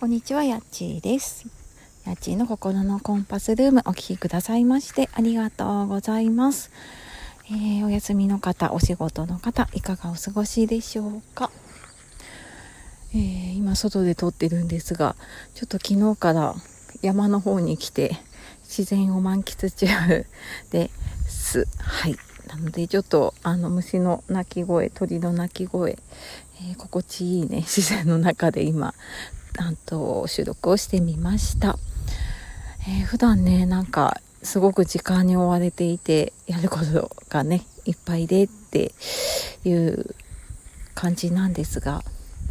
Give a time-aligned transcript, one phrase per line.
[0.00, 1.46] こんにちは、やっちーです。
[2.06, 6.70] やっちーの心のコンパスルームお聴きくださいましてありがとうございます。
[7.50, 11.50] えー、お休みの方、お仕事の方、いかがお過ごしでしょうか？
[13.12, 15.16] えー、今外で撮ってるんですが、
[15.54, 16.54] ちょっと昨日から
[17.02, 18.16] 山の方に来て
[18.62, 20.24] 自然を満喫中
[20.70, 20.90] で
[21.28, 21.66] す。
[21.76, 22.16] はい。
[22.48, 25.98] なのでちょっとあの虫の鳴き声、鳥の鳴き声、
[26.62, 28.94] えー、心地いいね、自然の中で今
[29.58, 31.78] あと収録をしてみました、
[32.88, 38.92] えー、普段ねなんかすごく時間に追われていてやることがねいっぱいでって
[39.64, 40.14] いう
[40.94, 42.02] 感じなんですが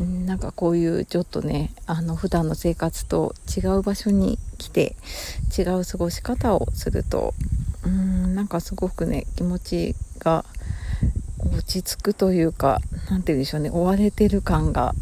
[0.03, 4.95] んなんかこういうちょっとねあの普段の生活と違う場所に来て
[5.57, 7.33] 違う過ごし方をすると
[7.85, 10.45] うんなんかすごくね気持ちが
[11.39, 12.79] 落ち着くというか
[13.09, 14.93] 何て言うんでしょうね追われてる感が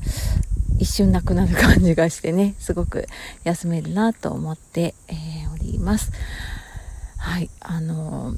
[0.79, 3.07] 一瞬なくなる感じがしてね、 すごく
[3.43, 6.11] 休めるなと思って、えー、おります。
[7.17, 8.37] はい、あのー、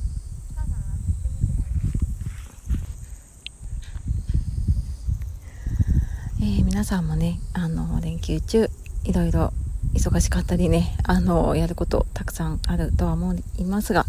[6.42, 8.70] えー、皆さんもね、あの連休中、
[9.04, 9.54] いろいろ
[9.94, 14.06] 忙しかったりね、あのやることたくさんあるとは思いますが、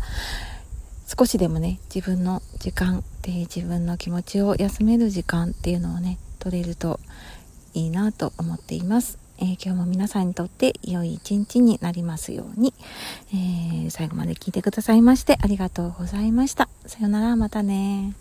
[1.06, 7.00] 少しでもね、自分の時間で自分の気持ちを休める時間っていうのをね、取れると
[7.74, 9.18] いいなと思っています。
[9.38, 12.74] えー、今日も皆さんにとって良い一日になりますように、
[13.32, 16.68] えー、最後まで聞いてくださいましてありがとうございました。
[16.86, 18.14] さよなら、またね